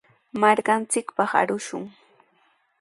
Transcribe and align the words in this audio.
Markanchikpaq 0.41 1.31
arushun. 1.41 1.83